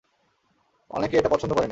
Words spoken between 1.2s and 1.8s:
পছন্দ করে নি।